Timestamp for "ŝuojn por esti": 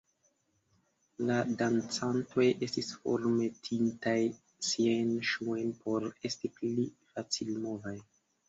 5.35-6.55